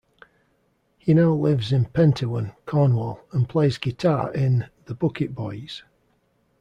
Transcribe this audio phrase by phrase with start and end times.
[0.97, 5.83] He now lives in Pentewan, Cornwall, and plays guitar in The Bucket Boys.